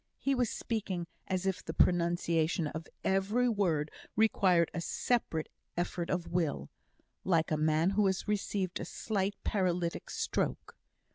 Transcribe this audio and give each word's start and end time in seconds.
(He 0.17 0.33
was 0.33 0.49
speaking 0.49 1.05
as 1.27 1.45
if 1.45 1.63
the 1.63 1.75
pronunciation 1.75 2.65
of 2.65 2.87
every 3.03 3.47
word 3.47 3.91
required 4.15 4.71
a 4.73 4.81
separate 4.81 5.47
effort 5.77 6.09
of 6.09 6.25
will, 6.31 6.71
like 7.23 7.51
a 7.51 7.55
man 7.55 7.91
who 7.91 8.07
has 8.07 8.27
received 8.27 8.79
a 8.79 8.85
slight 8.85 9.35
paralytic 9.43 10.09
stroke.) 10.09 10.75